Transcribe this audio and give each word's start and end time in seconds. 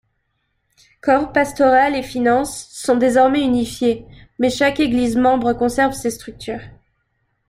Corps 1.03 1.31
pastoral 1.31 1.95
et 1.95 2.01
finances 2.01 2.67
sont 2.71 2.95
désormais 2.97 3.43
unifiés, 3.43 4.07
mais 4.39 4.49
chaque 4.49 4.79
Église 4.79 5.15
membre 5.15 5.53
conserve 5.53 5.93
ses 5.93 6.09
structures. 6.09 6.59